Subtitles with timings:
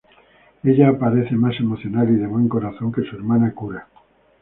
[0.63, 3.87] Ella parece más emocional y de buen corazón que su hermana, Kura.